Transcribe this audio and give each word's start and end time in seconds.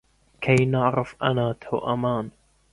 كي 0.41 0.65
نعرف 0.65 1.15
أنا 1.23 1.53
توأمان! 1.61 2.29